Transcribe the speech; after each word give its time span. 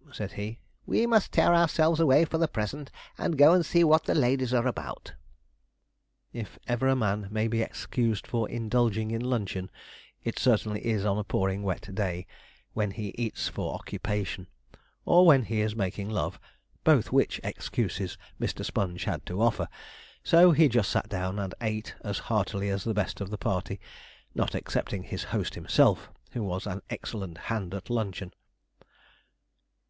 However,' 0.00 0.14
said 0.28 0.32
he, 0.38 0.58
'we 0.86 1.06
must 1.06 1.32
tear 1.32 1.54
ourselves 1.54 1.98
away 2.00 2.26
for 2.26 2.36
the 2.36 2.48
present, 2.48 2.90
and 3.16 3.36
go 3.38 3.52
and 3.54 3.64
see 3.64 3.82
what 3.82 4.04
the 4.04 4.14
ladies 4.14 4.52
are 4.52 4.66
about.' 4.66 5.14
If 6.34 6.58
ever 6.66 6.86
a 6.88 6.96
man 6.96 7.28
may 7.30 7.48
be 7.48 7.62
excused 7.62 8.26
for 8.26 8.48
indulging 8.48 9.10
in 9.10 9.22
luncheon, 9.22 9.70
it 10.22 10.38
certainly 10.38 10.84
is 10.86 11.04
on 11.06 11.16
a 11.18 11.24
pouring 11.24 11.62
wet 11.62 11.94
day 11.94 12.26
(when 12.74 12.90
he 12.90 13.12
eats 13.18 13.48
for 13.48 13.74
occupation), 13.74 14.48
or 15.06 15.24
when 15.26 15.44
he 15.44 15.60
is 15.62 15.74
making 15.76 16.10
love; 16.10 16.38
both 16.84 17.10
which 17.12 17.40
excuses 17.42 18.18
Mr. 18.40 18.64
Sponge 18.64 19.04
had 19.04 19.24
to 19.26 19.40
offer, 19.42 19.66
so 20.22 20.52
he 20.52 20.68
just 20.68 20.90
sat 20.90 21.08
down 21.08 21.38
and 21.38 21.54
ate 21.62 21.94
as 22.02 22.18
heartily 22.28 22.68
as 22.68 22.84
the 22.84 22.94
best 22.94 23.20
of 23.22 23.30
the 23.30 23.38
party, 23.38 23.80
not 24.34 24.54
excepting 24.54 25.04
his 25.04 25.24
host 25.24 25.54
himself, 25.54 26.10
who 26.32 26.42
was 26.42 26.66
an 26.66 26.82
excellent 26.90 27.38
hand 27.48 27.74
at 27.74 27.88
luncheon. 27.88 28.32